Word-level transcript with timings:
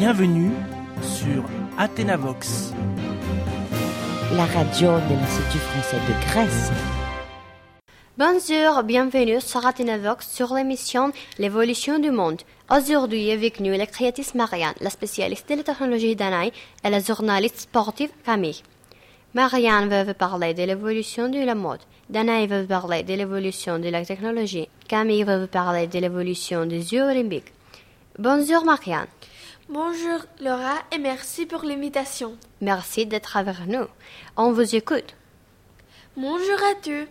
Bienvenue 0.00 0.52
sur 1.02 1.44
Athénavox. 1.76 2.72
La 4.34 4.46
radio 4.46 4.92
de 4.92 5.14
l'Institut 5.14 5.58
français 5.58 5.98
de 6.08 6.24
Grèce. 6.24 6.70
Bonjour, 8.16 8.82
bienvenue 8.82 9.42
sur 9.42 9.66
Athénavox 9.66 10.26
sur 10.26 10.54
l'émission 10.54 11.12
L'évolution 11.38 11.98
du 11.98 12.10
monde. 12.10 12.40
Aujourd'hui 12.70 13.30
avec 13.30 13.60
nous 13.60 13.72
l'actrice 13.72 14.34
Marianne, 14.34 14.72
la 14.80 14.88
spécialiste 14.88 15.50
de 15.50 15.56
la 15.56 15.64
technologie 15.64 16.16
d'Anaï 16.16 16.50
et 16.82 16.88
la 16.88 17.00
journaliste 17.00 17.60
sportive 17.60 18.08
Camille. 18.24 18.62
Marianne 19.34 19.90
veut 19.90 20.04
vous 20.04 20.14
parler 20.14 20.54
de 20.54 20.62
l'évolution 20.62 21.28
de 21.28 21.44
la 21.44 21.54
mode. 21.54 21.80
Danaï 22.08 22.46
veut 22.46 22.62
vous 22.62 22.68
parler 22.68 23.02
de 23.02 23.12
l'évolution 23.12 23.78
de 23.78 23.90
la 23.90 24.02
technologie. 24.06 24.66
Camille 24.88 25.24
veut 25.24 25.42
vous 25.42 25.46
parler 25.46 25.88
de 25.88 25.98
l'évolution 25.98 26.64
des 26.64 26.80
Jeux 26.80 27.02
olympiques. 27.02 27.52
Bonjour 28.18 28.64
Marianne. 28.64 29.06
Bonjour 29.72 30.18
Laura 30.40 30.78
et 30.90 30.98
merci 30.98 31.46
pour 31.46 31.62
l'invitation. 31.62 32.36
Merci 32.60 33.06
d'être 33.06 33.36
avec 33.36 33.68
nous. 33.68 33.86
On 34.36 34.50
vous 34.50 34.74
écoute. 34.74 35.14
Bonjour 36.16 36.58
à 36.72 36.74
tous. 36.82 37.06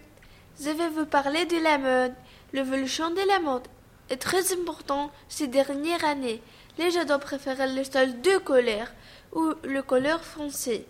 Je 0.60 0.70
vais 0.70 0.90
vous 0.90 1.06
parler 1.06 1.46
de 1.46 1.56
la 1.56 1.78
mode. 1.78 2.14
L'évolution 2.52 3.12
de 3.12 3.26
la 3.30 3.40
mode 3.40 3.66
est 4.10 4.18
très 4.18 4.52
important 4.52 5.10
ces 5.30 5.48
dernières 5.48 6.04
années. 6.04 6.42
Les 6.78 6.92
gens 6.92 7.18
préférer 7.18 7.74
le 7.74 7.82
style 7.86 8.20
de 8.20 8.38
couleur 8.40 8.88
ou 9.32 9.54
le 9.64 9.82
couleur 9.82 10.22
français. 10.22 10.84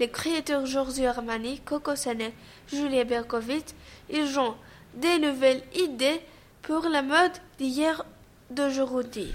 Les 0.00 0.10
créateurs 0.10 0.66
Giorgio 0.66 1.06
Armani, 1.06 1.60
Coco 1.60 1.94
Chanel, 1.94 2.32
Julia 2.66 3.04
Berkowitz, 3.04 3.72
ils 4.10 4.36
ont 4.36 4.56
des 4.94 5.20
nouvelles 5.20 5.62
idées 5.76 6.20
pour 6.62 6.88
la 6.88 7.02
mode 7.02 7.38
d'hier 7.58 8.04
d'aujourd'hui. 8.50 9.32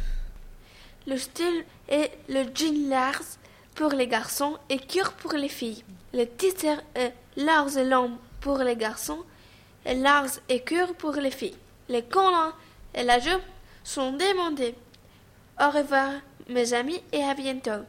Le 1.10 1.18
style 1.18 1.66
est 1.88 2.12
le 2.30 2.44
jean 2.54 2.88
large 2.88 3.40
pour 3.74 3.90
les 3.90 4.06
garçons 4.06 4.58
et 4.70 4.78
cure 4.78 5.14
pour 5.14 5.34
les 5.34 5.50
filles. 5.50 5.84
Le 6.14 6.26
t-shirt 6.26 6.84
est 6.94 7.16
large 7.36 7.78
et 7.78 7.84
long 7.84 8.12
pour 8.42 8.60
les 8.60 8.76
garçons 8.76 9.24
et 9.88 9.96
large 9.96 10.40
et 10.50 10.62
cure 10.62 10.94
pour 10.94 11.14
les 11.14 11.32
filles. 11.32 11.58
Les 11.88 12.04
collants 12.04 12.54
et 12.94 13.02
la 13.02 13.18
jupe 13.18 13.42
sont 13.84 14.12
demandés. 14.12 14.76
Au 15.60 15.72
revoir 15.72 16.12
mes 16.48 16.76
amis 16.76 17.02
et 17.12 17.24
à 17.24 17.34
bientôt. 17.34 17.84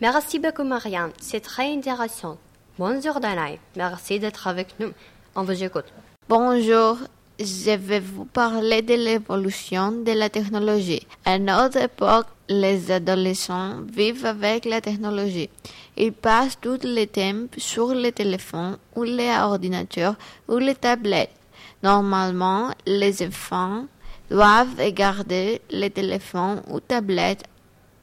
Merci 0.00 0.40
beaucoup 0.40 0.64
Marianne, 0.64 1.12
c'est 1.20 1.44
très 1.44 1.72
intéressant. 1.72 2.38
Bonjour 2.76 3.20
Danaï, 3.20 3.60
merci 3.76 4.18
d'être 4.18 4.48
avec 4.48 4.80
nous. 4.80 4.90
On 5.36 5.44
vous 5.44 5.62
écoute. 5.62 5.92
Bonjour, 6.28 6.98
je 7.38 7.76
vais 7.76 8.00
vous 8.00 8.24
parler 8.26 8.82
de 8.82 8.94
l'évolution 8.94 9.90
de 9.90 10.12
la 10.12 10.28
technologie. 10.28 11.02
À 11.24 11.38
notre 11.38 11.78
époque, 11.78 12.26
les 12.48 12.90
adolescents 12.90 13.80
vivent 13.92 14.26
avec 14.26 14.64
la 14.64 14.80
technologie. 14.80 15.50
Ils 15.96 16.12
passent 16.12 16.58
tout 16.60 16.78
le 16.82 17.06
temps 17.06 17.48
sur 17.56 17.94
les 17.94 18.12
téléphones 18.12 18.76
ou 18.94 19.02
les 19.02 19.30
ordinateurs 19.30 20.14
ou 20.48 20.58
les 20.58 20.74
tablettes. 20.74 21.34
Normalement, 21.82 22.70
les 22.86 23.26
enfants 23.26 23.86
doivent 24.30 24.92
garder 24.92 25.60
les 25.70 25.90
téléphones 25.90 26.62
ou 26.70 26.80
tablettes 26.80 27.44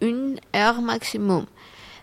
une 0.01 0.39
heure 0.55 0.81
maximum. 0.81 1.45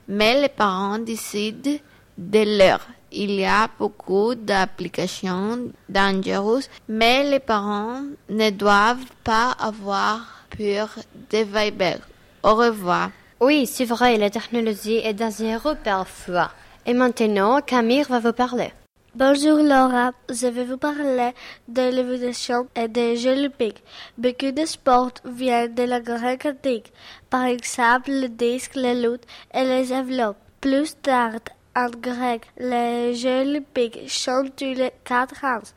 Mais 0.08 0.40
les 0.40 0.48
parents 0.48 0.98
décident 0.98 1.78
de 2.18 2.58
l'heure. 2.58 2.86
Il 3.10 3.30
y 3.30 3.46
a 3.46 3.70
beaucoup 3.78 4.34
d'applications 4.34 5.70
dangereuses, 5.88 6.68
mais 6.88 7.24
les 7.24 7.38
parents 7.38 8.02
ne 8.28 8.50
doivent 8.50 9.10
pas 9.24 9.52
avoir 9.52 10.44
peur 10.54 10.90
de 11.30 11.38
Viber. 11.38 11.96
Au 12.42 12.54
revoir. 12.54 13.10
Oui, 13.40 13.66
c'est 13.66 13.86
vrai, 13.86 14.18
la 14.18 14.30
technologie 14.30 14.96
est 14.96 15.14
dangereuse 15.14 15.76
parfois. 15.82 16.50
Et 16.84 16.92
maintenant, 16.92 17.60
Camille 17.62 18.02
va 18.02 18.18
vous 18.18 18.32
parler. 18.32 18.72
Bonjour 19.14 19.58
Laura, 19.58 20.12
je 20.28 20.46
vais 20.46 20.64
vous 20.64 20.76
parler 20.76 21.32
de 21.66 21.90
l'évolution 21.90 22.68
et 22.76 22.88
des 22.88 23.16
Jeux 23.16 23.32
olympiques. 23.32 23.82
Beaucoup 24.16 24.52
de 24.52 24.66
sports 24.66 25.14
viennent 25.24 25.74
de 25.74 25.82
la 25.84 26.00
Grèce 26.00 26.44
antique, 26.44 26.92
par 27.30 27.44
exemple 27.46 28.10
le 28.10 28.28
disque, 28.28 28.74
la 28.74 28.94
lutte 28.94 29.24
et 29.54 29.64
les 29.64 29.86
javelots. 29.86 30.36
Plus 30.60 30.94
tard, 31.00 31.40
en 31.78 31.90
grec, 31.90 32.42
les 32.58 33.14
Jeux 33.14 33.42
olympiques 33.42 34.00
sont 34.08 34.50
tous 34.56 34.74
les 34.80 34.92
quatre 35.04 35.44
ans. 35.44 35.68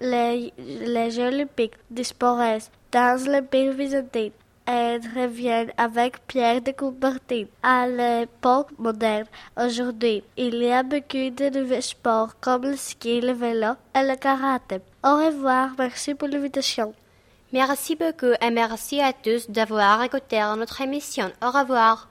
Les, 0.00 0.52
les 0.58 1.10
Jeux 1.10 1.28
olympiques 1.34 1.78
disparaissent 1.90 2.70
dans 2.92 3.20
l'Empire 3.30 3.74
byzantin 3.74 4.30
et 4.66 4.98
reviennent 5.16 5.72
avec 5.76 6.26
Pierre 6.26 6.62
de 6.62 6.72
Coubertin. 6.72 7.44
À 7.62 7.86
l'époque 7.86 8.70
moderne, 8.78 9.26
aujourd'hui, 9.56 10.22
il 10.36 10.54
y 10.54 10.72
a 10.72 10.82
beaucoup 10.82 11.30
de 11.40 11.58
nouveaux 11.58 11.80
sports 11.82 12.34
comme 12.40 12.62
le 12.62 12.76
ski, 12.76 13.20
le 13.20 13.32
vélo 13.32 13.72
et 13.94 14.04
le 14.08 14.16
karaté. 14.16 14.78
Au 15.04 15.16
revoir, 15.24 15.70
merci 15.78 16.14
pour 16.14 16.28
l'invitation. 16.28 16.94
Merci 17.52 17.96
beaucoup 17.96 18.34
et 18.40 18.50
merci 18.50 19.00
à 19.00 19.12
tous 19.12 19.50
d'avoir 19.50 20.02
écouté 20.04 20.38
notre 20.56 20.80
émission. 20.80 21.30
Au 21.42 21.50
revoir. 21.50 22.09